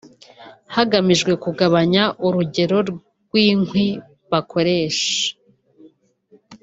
hagamijwe 0.75 1.31
kugabanya 1.43 2.03
urugero 2.25 2.77
rw’inkwi 2.89 3.85
bakoresha 4.31 5.17